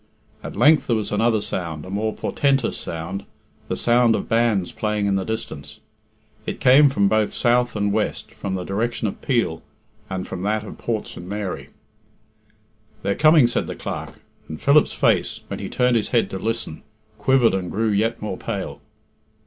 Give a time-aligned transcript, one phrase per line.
[0.41, 3.23] At length there was another sound a more portentous sound
[3.67, 5.79] the sound of bands playing in the distance.
[6.47, 9.61] It came from both south and west, from the direction of Peel,
[10.09, 11.23] and from that of Port St.
[11.27, 11.69] Mary.
[13.03, 14.15] "They're coming," said the Clerk,
[14.49, 16.81] and Philip's face, when he turned his head to listen,
[17.19, 18.81] quivered and grew yet more pale.